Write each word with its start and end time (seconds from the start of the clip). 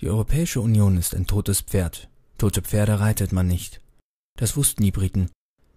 Die 0.00 0.08
Europäische 0.08 0.60
Union 0.60 0.96
ist 0.96 1.12
ein 1.12 1.26
totes 1.26 1.60
Pferd. 1.60 2.08
Tote 2.38 2.62
Pferde 2.62 3.00
reitet 3.00 3.32
man 3.32 3.48
nicht. 3.48 3.80
Das 4.36 4.56
wussten 4.56 4.84
die 4.84 4.92
Briten. 4.92 5.28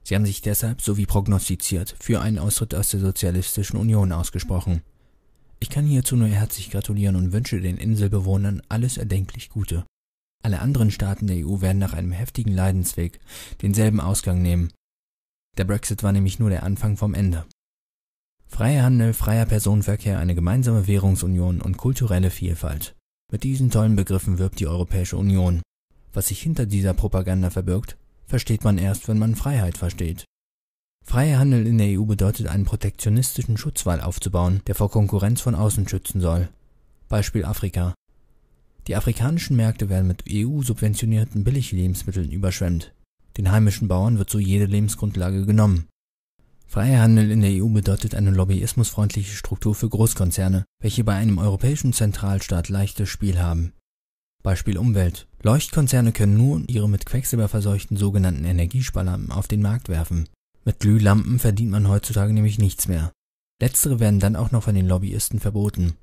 Sie 0.03 0.13
haben 0.13 0.27
sich 0.27 0.41
deshalb, 0.41 0.81
so 0.81 0.95
wie 0.97 1.07
prognostiziert, 1.07 1.95
für 1.99 2.21
einen 2.21 2.37
Austritt 2.37 2.75
aus 2.75 2.89
der 2.89 2.99
Sozialistischen 2.99 3.79
Union 3.79 4.11
ausgesprochen. 4.11 4.83
Ich 5.59 5.71
kann 5.71 5.85
hierzu 5.85 6.15
nur 6.15 6.27
herzlich 6.27 6.69
gratulieren 6.69 7.15
und 7.15 7.33
wünsche 7.33 7.61
den 7.61 7.77
Inselbewohnern 7.77 8.61
alles 8.69 8.97
erdenklich 8.97 9.49
Gute. 9.49 9.85
Alle 10.43 10.59
anderen 10.59 10.91
Staaten 10.91 11.25
der 11.25 11.37
EU 11.37 11.61
werden 11.61 11.79
nach 11.79 11.93
einem 11.93 12.11
heftigen 12.11 12.51
Leidensweg 12.51 13.19
denselben 13.63 13.99
Ausgang 13.99 14.43
nehmen. 14.43 14.71
Der 15.57 15.65
Brexit 15.65 16.03
war 16.03 16.11
nämlich 16.11 16.37
nur 16.37 16.51
der 16.51 16.63
Anfang 16.63 16.95
vom 16.95 17.15
Ende. 17.15 17.45
Freier 18.47 18.83
Handel, 18.83 19.13
freier 19.13 19.47
Personenverkehr, 19.47 20.19
eine 20.19 20.35
gemeinsame 20.35 20.85
Währungsunion 20.85 21.59
und 21.61 21.77
kulturelle 21.77 22.29
Vielfalt. 22.29 22.95
Mit 23.31 23.43
diesen 23.43 23.71
tollen 23.71 23.95
Begriffen 23.95 24.39
wirbt 24.39 24.59
die 24.59 24.67
Europäische 24.67 25.15
Union. 25.15 25.61
Was 26.11 26.27
sich 26.27 26.41
hinter 26.41 26.65
dieser 26.65 26.93
Propaganda 26.93 27.49
verbirgt, 27.49 27.95
versteht 28.27 28.65
man 28.65 28.77
erst, 28.77 29.07
wenn 29.07 29.17
man 29.17 29.35
Freiheit 29.35 29.77
versteht. 29.77 30.25
Freier 31.05 31.39
Handel 31.39 31.65
in 31.65 31.77
der 31.77 31.99
EU 31.99 32.03
bedeutet 32.03 32.47
einen 32.47 32.65
protektionistischen 32.65 33.57
Schutzwall 33.57 34.01
aufzubauen, 34.01 34.61
der 34.67 34.75
vor 34.75 34.91
Konkurrenz 34.91 35.39
von 35.39 35.55
außen 35.55 35.87
schützen 35.87 36.19
soll. 36.19 36.49
Beispiel 37.07 37.45
Afrika. 37.45 37.93
Die 38.87 38.95
afrikanischen 38.95 39.55
Märkte 39.55 39.87
werden 39.87 40.07
mit 40.07 40.25
EU-subventionierten 40.29 41.45
Billiglebensmitteln 41.45 42.31
überschwemmt. 42.31 42.93
Den 43.37 43.51
heimischen 43.51 43.87
Bauern 43.87 44.17
wird 44.17 44.29
so 44.29 44.39
jede 44.39 44.65
Lebensgrundlage 44.65 45.45
genommen. 45.45 45.87
Freier 46.71 47.01
Handel 47.01 47.31
in 47.31 47.41
der 47.41 47.51
EU 47.51 47.67
bedeutet 47.67 48.15
eine 48.15 48.31
lobbyismusfreundliche 48.31 49.35
Struktur 49.35 49.75
für 49.75 49.89
Großkonzerne, 49.89 50.63
welche 50.79 51.03
bei 51.03 51.15
einem 51.15 51.37
europäischen 51.37 51.91
Zentralstaat 51.91 52.69
leichtes 52.69 53.09
Spiel 53.09 53.39
haben. 53.39 53.73
Beispiel 54.41 54.77
Umwelt. 54.77 55.27
Leuchtkonzerne 55.43 56.13
können 56.13 56.37
nur 56.37 56.63
ihre 56.67 56.87
mit 56.87 57.05
Quecksilber 57.05 57.49
verseuchten 57.49 57.97
sogenannten 57.97 58.45
Energiesparlampen 58.45 59.33
auf 59.33 59.49
den 59.49 59.61
Markt 59.61 59.89
werfen. 59.89 60.29
Mit 60.63 60.79
Glühlampen 60.79 61.39
verdient 61.39 61.71
man 61.71 61.89
heutzutage 61.89 62.31
nämlich 62.31 62.57
nichts 62.57 62.87
mehr. 62.87 63.11
Letztere 63.61 63.99
werden 63.99 64.21
dann 64.21 64.37
auch 64.37 64.51
noch 64.51 64.63
von 64.63 64.73
den 64.75 64.87
Lobbyisten 64.87 65.41
verboten. 65.41 65.97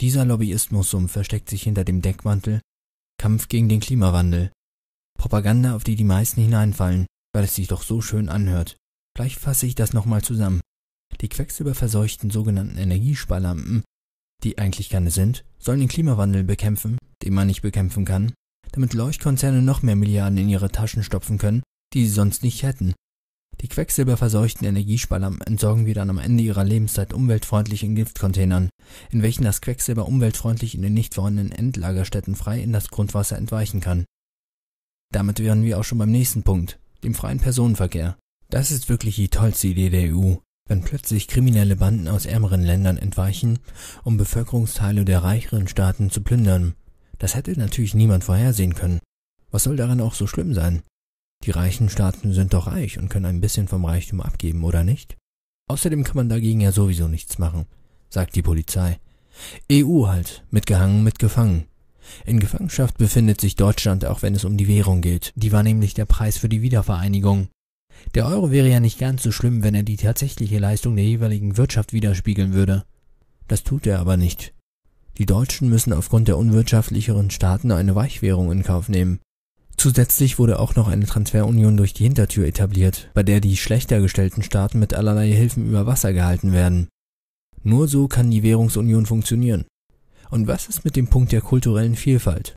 Dieser 0.00 0.24
Lobbyismussumpf 0.24 1.12
versteckt 1.12 1.50
sich 1.50 1.64
hinter 1.64 1.84
dem 1.84 2.00
Deckmantel 2.00 2.62
Kampf 3.18 3.48
gegen 3.48 3.68
den 3.68 3.80
Klimawandel. 3.80 4.50
Propaganda, 5.18 5.76
auf 5.76 5.84
die 5.84 5.94
die 5.94 6.04
meisten 6.04 6.40
hineinfallen, 6.40 7.04
weil 7.34 7.44
es 7.44 7.54
sich 7.54 7.68
doch 7.68 7.82
so 7.82 8.00
schön 8.00 8.30
anhört. 8.30 8.79
Gleich 9.14 9.36
fasse 9.36 9.66
ich 9.66 9.74
das 9.74 9.92
nochmal 9.92 10.22
zusammen. 10.22 10.60
Die 11.20 11.28
quecksilberverseuchten 11.28 12.30
sogenannten 12.30 12.78
Energiesparlampen, 12.78 13.82
die 14.42 14.58
eigentlich 14.58 14.88
keine 14.88 15.10
sind, 15.10 15.44
sollen 15.58 15.80
den 15.80 15.88
Klimawandel 15.88 16.44
bekämpfen, 16.44 16.98
den 17.22 17.34
man 17.34 17.46
nicht 17.46 17.62
bekämpfen 17.62 18.04
kann, 18.04 18.32
damit 18.72 18.94
Leuchtkonzerne 18.94 19.62
noch 19.62 19.82
mehr 19.82 19.96
Milliarden 19.96 20.38
in 20.38 20.48
ihre 20.48 20.70
Taschen 20.70 21.02
stopfen 21.02 21.38
können, 21.38 21.62
die 21.92 22.06
sie 22.06 22.12
sonst 22.12 22.42
nicht 22.42 22.62
hätten. 22.62 22.94
Die 23.60 23.68
quecksilberverseuchten 23.68 24.66
Energiesparlampen 24.66 25.46
entsorgen 25.46 25.84
wir 25.84 25.92
dann 25.92 26.08
am 26.08 26.18
Ende 26.18 26.42
ihrer 26.42 26.64
Lebenszeit 26.64 27.12
umweltfreundlich 27.12 27.82
in 27.82 27.94
Giftcontainern, 27.94 28.70
in 29.10 29.22
welchen 29.22 29.44
das 29.44 29.60
Quecksilber 29.60 30.06
umweltfreundlich 30.06 30.74
in 30.74 30.80
den 30.80 30.94
nicht 30.94 31.14
vorhandenen 31.14 31.52
Endlagerstätten 31.52 32.36
frei 32.36 32.60
in 32.60 32.72
das 32.72 32.88
Grundwasser 32.88 33.36
entweichen 33.36 33.80
kann. 33.80 34.06
Damit 35.12 35.40
wären 35.40 35.62
wir 35.62 35.78
auch 35.78 35.84
schon 35.84 35.98
beim 35.98 36.10
nächsten 36.10 36.42
Punkt, 36.42 36.78
dem 37.04 37.14
freien 37.14 37.40
Personenverkehr. 37.40 38.16
Das 38.50 38.72
ist 38.72 38.88
wirklich 38.88 39.14
die 39.14 39.28
tollste 39.28 39.68
Idee 39.68 39.90
der 39.90 40.12
EU, 40.12 40.34
wenn 40.66 40.82
plötzlich 40.82 41.28
kriminelle 41.28 41.76
Banden 41.76 42.08
aus 42.08 42.26
ärmeren 42.26 42.64
Ländern 42.64 42.96
entweichen, 42.96 43.60
um 44.02 44.16
Bevölkerungsteile 44.16 45.04
der 45.04 45.22
reicheren 45.22 45.68
Staaten 45.68 46.10
zu 46.10 46.20
plündern. 46.20 46.74
Das 47.18 47.36
hätte 47.36 47.56
natürlich 47.56 47.94
niemand 47.94 48.24
vorhersehen 48.24 48.74
können. 48.74 48.98
Was 49.52 49.62
soll 49.64 49.76
daran 49.76 50.00
auch 50.00 50.14
so 50.14 50.26
schlimm 50.26 50.52
sein? 50.52 50.82
Die 51.44 51.52
reichen 51.52 51.88
Staaten 51.88 52.32
sind 52.32 52.52
doch 52.52 52.66
reich 52.66 52.98
und 52.98 53.08
können 53.08 53.26
ein 53.26 53.40
bisschen 53.40 53.68
vom 53.68 53.84
Reichtum 53.84 54.20
abgeben, 54.20 54.64
oder 54.64 54.82
nicht? 54.82 55.16
Außerdem 55.68 56.02
kann 56.02 56.16
man 56.16 56.28
dagegen 56.28 56.60
ja 56.60 56.72
sowieso 56.72 57.06
nichts 57.06 57.38
machen, 57.38 57.66
sagt 58.08 58.34
die 58.34 58.42
Polizei. 58.42 58.98
EU 59.70 60.08
halt, 60.08 60.44
mitgehangen, 60.50 61.04
mitgefangen. 61.04 61.66
In 62.26 62.40
Gefangenschaft 62.40 62.98
befindet 62.98 63.40
sich 63.40 63.54
Deutschland, 63.54 64.04
auch 64.04 64.22
wenn 64.22 64.34
es 64.34 64.44
um 64.44 64.56
die 64.56 64.66
Währung 64.66 65.02
geht. 65.02 65.32
Die 65.36 65.52
war 65.52 65.62
nämlich 65.62 65.94
der 65.94 66.06
Preis 66.06 66.36
für 66.36 66.48
die 66.48 66.62
Wiedervereinigung. 66.62 67.48
Der 68.14 68.26
Euro 68.26 68.50
wäre 68.50 68.68
ja 68.68 68.80
nicht 68.80 68.98
ganz 68.98 69.22
so 69.22 69.32
schlimm, 69.32 69.62
wenn 69.62 69.74
er 69.74 69.82
die 69.82 69.96
tatsächliche 69.96 70.58
Leistung 70.58 70.96
der 70.96 71.04
jeweiligen 71.04 71.56
Wirtschaft 71.56 71.92
widerspiegeln 71.92 72.52
würde. 72.52 72.84
Das 73.48 73.62
tut 73.62 73.86
er 73.86 74.00
aber 74.00 74.16
nicht. 74.16 74.54
Die 75.18 75.26
Deutschen 75.26 75.68
müssen 75.68 75.92
aufgrund 75.92 76.28
der 76.28 76.38
unwirtschaftlicheren 76.38 77.30
Staaten 77.30 77.72
eine 77.72 77.94
Weichwährung 77.94 78.50
in 78.52 78.62
Kauf 78.62 78.88
nehmen. 78.88 79.20
Zusätzlich 79.76 80.38
wurde 80.38 80.58
auch 80.58 80.74
noch 80.76 80.88
eine 80.88 81.06
Transferunion 81.06 81.76
durch 81.76 81.94
die 81.94 82.04
Hintertür 82.04 82.46
etabliert, 82.46 83.10
bei 83.14 83.22
der 83.22 83.40
die 83.40 83.56
schlechter 83.56 84.00
gestellten 84.00 84.42
Staaten 84.42 84.78
mit 84.78 84.94
allerlei 84.94 85.30
Hilfen 85.30 85.66
über 85.66 85.86
Wasser 85.86 86.12
gehalten 86.12 86.52
werden. 86.52 86.88
Nur 87.62 87.88
so 87.88 88.08
kann 88.08 88.30
die 88.30 88.42
Währungsunion 88.42 89.06
funktionieren. 89.06 89.64
Und 90.30 90.46
was 90.46 90.68
ist 90.68 90.84
mit 90.84 90.96
dem 90.96 91.08
Punkt 91.08 91.32
der 91.32 91.40
kulturellen 91.40 91.96
Vielfalt? 91.96 92.54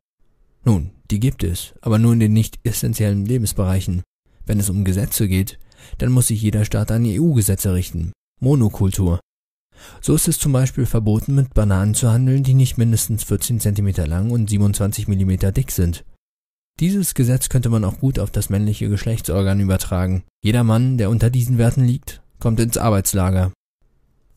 Nun, 0.63 0.91
die 1.11 1.19
gibt 1.19 1.43
es, 1.43 1.73
aber 1.81 1.99
nur 1.99 2.13
in 2.13 2.19
den 2.19 2.33
nicht 2.33 2.59
essentiellen 2.63 3.25
Lebensbereichen. 3.25 4.03
Wenn 4.45 4.59
es 4.59 4.69
um 4.69 4.83
Gesetze 4.83 5.27
geht, 5.27 5.59
dann 5.97 6.11
muss 6.11 6.27
sich 6.27 6.41
jeder 6.41 6.65
Staat 6.65 6.91
an 6.91 7.05
EU-Gesetze 7.05 7.73
richten. 7.73 8.11
Monokultur. 8.39 9.19
So 10.01 10.15
ist 10.15 10.27
es 10.27 10.39
zum 10.39 10.51
Beispiel 10.53 10.85
verboten, 10.85 11.35
mit 11.35 11.53
Bananen 11.53 11.93
zu 11.93 12.11
handeln, 12.11 12.43
die 12.43 12.53
nicht 12.53 12.77
mindestens 12.77 13.23
14 13.23 13.59
cm 13.59 14.05
lang 14.05 14.31
und 14.31 14.49
27 14.49 15.07
mm 15.07 15.53
dick 15.53 15.71
sind. 15.71 16.05
Dieses 16.79 17.13
Gesetz 17.13 17.49
könnte 17.49 17.69
man 17.69 17.83
auch 17.83 17.99
gut 17.99 18.19
auf 18.19 18.31
das 18.31 18.49
männliche 18.49 18.89
Geschlechtsorgan 18.89 19.59
übertragen. 19.59 20.23
Jeder 20.43 20.63
Mann, 20.63 20.97
der 20.97 21.09
unter 21.09 21.29
diesen 21.29 21.57
Werten 21.57 21.83
liegt, 21.83 22.21
kommt 22.39 22.59
ins 22.59 22.77
Arbeitslager. 22.77 23.51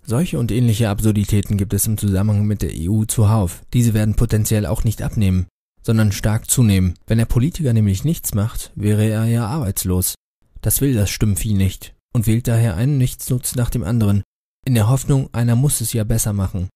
Solche 0.03 0.39
und 0.39 0.53
ähnliche 0.53 0.89
Absurditäten 0.89 1.57
gibt 1.57 1.75
es 1.75 1.87
im 1.87 1.99
Zusammenhang 1.99 2.47
mit 2.47 2.63
der 2.63 2.71
EU 2.75 3.05
zuhauf. 3.05 3.63
Diese 3.73 3.95
werden 3.95 4.15
potenziell 4.15 4.67
auch 4.67 4.85
nicht 4.85 5.03
abnehmen 5.03 5.47
sondern 5.87 6.13
stark 6.13 6.51
zunehmen. 6.51 6.95
Wenn 7.07 7.19
der 7.19 7.25
Politiker 7.25 7.73
nämlich 7.73 8.05
nichts 8.05 8.35
macht, 8.35 8.73
wäre 8.75 9.09
er 9.09 9.25
ja 9.27 9.47
arbeitslos. 9.47 10.17
Das 10.61 10.81
will 10.81 10.93
das 10.95 11.11
Stimmvieh 11.11 11.55
nicht 11.55 11.95
und 12.13 12.27
wählt 12.27 12.49
daher 12.49 12.77
einen 12.77 12.99
Nichtsnutz 12.99 13.55
nach 13.55 13.71
dem 13.71 13.85
anderen, 13.85 14.23
in 14.67 14.75
der 14.75 14.89
Hoffnung, 14.89 15.33
einer 15.33 15.55
muss 15.55 15.81
es 15.81 15.93
ja 15.93 16.03
besser 16.03 16.33
machen. 16.33 16.69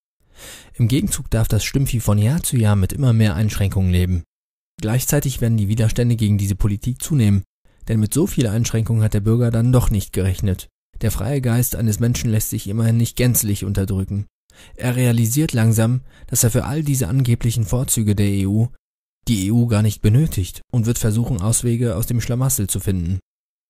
Im 0.75 0.87
Gegenzug 0.87 1.29
darf 1.29 1.49
das 1.49 1.65
Stimmvieh 1.65 1.99
von 1.99 2.17
Jahr 2.17 2.41
zu 2.41 2.55
Jahr 2.55 2.77
mit 2.77 2.93
immer 2.93 3.11
mehr 3.11 3.35
Einschränkungen 3.35 3.91
leben. 3.91 4.23
Gleichzeitig 4.79 5.41
werden 5.41 5.57
die 5.57 5.67
Widerstände 5.67 6.15
gegen 6.15 6.37
diese 6.37 6.55
Politik 6.55 7.03
zunehmen, 7.03 7.43
denn 7.89 7.99
mit 7.99 8.13
so 8.13 8.27
viel 8.27 8.47
Einschränkungen 8.47 9.03
hat 9.03 9.13
der 9.13 9.19
Bürger 9.19 9.51
dann 9.51 9.73
doch 9.73 9.91
nicht 9.91 10.13
gerechnet. 10.13 10.69
Der 11.01 11.11
freie 11.11 11.41
Geist 11.41 11.75
eines 11.75 11.99
Menschen 11.99 12.31
lässt 12.31 12.49
sich 12.49 12.69
immerhin 12.69 12.95
nicht 12.95 13.17
gänzlich 13.17 13.65
unterdrücken. 13.65 14.25
Er 14.75 14.95
realisiert 14.95 15.51
langsam, 15.51 16.01
dass 16.27 16.45
er 16.45 16.51
für 16.51 16.63
all 16.63 16.83
diese 16.83 17.09
angeblichen 17.09 17.65
Vorzüge 17.65 18.15
der 18.15 18.47
EU 18.47 18.67
die 19.27 19.51
EU 19.51 19.65
gar 19.65 19.81
nicht 19.81 20.01
benötigt 20.01 20.61
und 20.71 20.85
wird 20.85 20.97
versuchen, 20.97 21.41
Auswege 21.41 21.95
aus 21.95 22.07
dem 22.07 22.21
Schlamassel 22.21 22.67
zu 22.67 22.79
finden. 22.79 23.19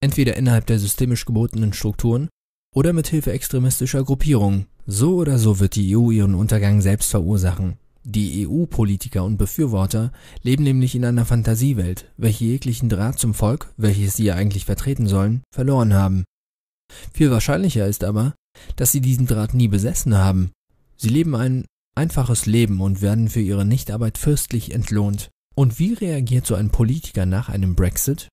Entweder 0.01 0.35
innerhalb 0.37 0.65
der 0.65 0.79
systemisch 0.79 1.25
gebotenen 1.25 1.73
Strukturen 1.73 2.29
oder 2.73 2.93
mit 2.93 3.07
Hilfe 3.07 3.31
extremistischer 3.31 4.03
Gruppierungen. 4.03 4.67
So 4.87 5.15
oder 5.15 5.37
so 5.37 5.59
wird 5.59 5.75
die 5.75 5.95
EU 5.95 6.11
ihren 6.11 6.35
Untergang 6.35 6.81
selbst 6.81 7.11
verursachen. 7.11 7.77
Die 8.03 8.47
EU-Politiker 8.47 9.23
und 9.23 9.37
Befürworter 9.37 10.11
leben 10.41 10.63
nämlich 10.63 10.95
in 10.95 11.05
einer 11.05 11.25
Fantasiewelt, 11.25 12.11
welche 12.17 12.45
jeglichen 12.45 12.89
Draht 12.89 13.19
zum 13.19 13.35
Volk, 13.35 13.71
welches 13.77 14.15
sie 14.15 14.23
ja 14.23 14.35
eigentlich 14.35 14.65
vertreten 14.65 15.07
sollen, 15.07 15.43
verloren 15.53 15.93
haben. 15.93 16.25
Viel 17.13 17.29
wahrscheinlicher 17.29 17.85
ist 17.85 18.03
aber, 18.03 18.33
dass 18.75 18.91
sie 18.91 19.01
diesen 19.01 19.27
Draht 19.27 19.53
nie 19.53 19.67
besessen 19.67 20.17
haben. 20.17 20.51
Sie 20.97 21.09
leben 21.09 21.35
ein 21.35 21.65
einfaches 21.95 22.47
Leben 22.47 22.81
und 22.81 23.01
werden 23.01 23.29
für 23.29 23.39
ihre 23.39 23.65
Nichtarbeit 23.65 24.17
fürstlich 24.17 24.73
entlohnt. 24.73 25.29
Und 25.55 25.79
wie 25.79 25.93
reagiert 25.93 26.45
so 26.45 26.55
ein 26.55 26.69
Politiker 26.69 27.25
nach 27.25 27.49
einem 27.49 27.75
Brexit? 27.75 28.29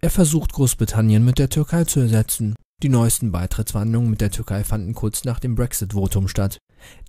Er 0.00 0.10
versucht 0.10 0.52
Großbritannien 0.52 1.24
mit 1.24 1.38
der 1.38 1.48
Türkei 1.48 1.84
zu 1.84 2.00
ersetzen. 2.00 2.54
Die 2.82 2.88
neuesten 2.88 3.32
Beitrittsverhandlungen 3.32 4.10
mit 4.10 4.20
der 4.20 4.30
Türkei 4.30 4.62
fanden 4.62 4.94
kurz 4.94 5.24
nach 5.24 5.40
dem 5.40 5.56
Brexit-Votum 5.56 6.28
statt. 6.28 6.58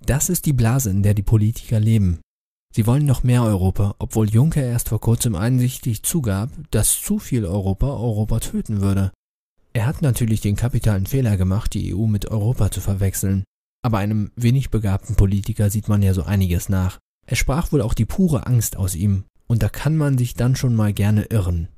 Das 0.04 0.28
ist 0.28 0.46
die 0.46 0.52
Blase, 0.52 0.90
in 0.90 1.04
der 1.04 1.14
die 1.14 1.22
Politiker 1.22 1.78
leben. 1.78 2.20
Sie 2.74 2.86
wollen 2.86 3.06
noch 3.06 3.22
mehr 3.22 3.44
Europa, 3.44 3.94
obwohl 3.98 4.28
Juncker 4.28 4.62
erst 4.62 4.88
vor 4.88 5.00
kurzem 5.00 5.36
einsichtig 5.36 6.02
zugab, 6.02 6.50
dass 6.70 7.00
zu 7.00 7.18
viel 7.18 7.44
Europa 7.44 7.86
Europa 7.86 8.40
töten 8.40 8.80
würde. 8.80 9.12
Er 9.72 9.86
hat 9.86 10.02
natürlich 10.02 10.40
den 10.40 10.56
kapitalen 10.56 11.06
Fehler 11.06 11.36
gemacht, 11.36 11.74
die 11.74 11.94
EU 11.94 12.06
mit 12.06 12.28
Europa 12.28 12.70
zu 12.72 12.80
verwechseln. 12.80 13.44
Aber 13.82 13.98
einem 13.98 14.32
wenig 14.34 14.70
begabten 14.70 15.14
Politiker 15.14 15.70
sieht 15.70 15.88
man 15.88 16.02
ja 16.02 16.14
so 16.14 16.24
einiges 16.24 16.68
nach. 16.68 16.98
Es 17.30 17.38
sprach 17.38 17.70
wohl 17.70 17.80
auch 17.80 17.94
die 17.94 18.06
pure 18.06 18.48
Angst 18.48 18.76
aus 18.76 18.96
ihm, 18.96 19.22
und 19.46 19.62
da 19.62 19.68
kann 19.68 19.96
man 19.96 20.18
sich 20.18 20.34
dann 20.34 20.56
schon 20.56 20.74
mal 20.74 20.92
gerne 20.92 21.26
irren. 21.26 21.68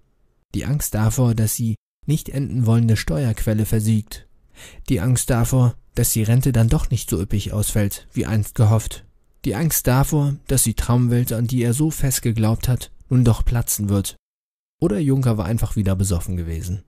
Die 0.54 0.64
Angst 0.64 0.94
davor, 0.94 1.34
dass 1.34 1.56
die 1.56 1.74
nicht 2.06 2.30
enden 2.30 2.64
wollende 2.64 2.96
Steuerquelle 2.96 3.66
versiegt. 3.66 4.26
Die 4.88 5.00
Angst 5.00 5.28
davor, 5.28 5.74
dass 5.94 6.14
die 6.14 6.22
Rente 6.22 6.52
dann 6.52 6.70
doch 6.70 6.88
nicht 6.88 7.10
so 7.10 7.20
üppig 7.20 7.52
ausfällt, 7.52 8.08
wie 8.14 8.24
einst 8.24 8.54
gehofft. 8.54 9.04
Die 9.44 9.54
Angst 9.54 9.86
davor, 9.86 10.36
dass 10.46 10.62
die 10.62 10.72
Traumwelt, 10.72 11.34
an 11.34 11.46
die 11.46 11.62
er 11.62 11.74
so 11.74 11.90
fest 11.90 12.22
geglaubt 12.22 12.66
hat, 12.66 12.90
nun 13.10 13.22
doch 13.22 13.44
platzen 13.44 13.90
wird. 13.90 14.16
Oder 14.80 15.00
Juncker 15.00 15.36
war 15.36 15.44
einfach 15.44 15.76
wieder 15.76 15.94
besoffen 15.94 16.38
gewesen. 16.38 16.82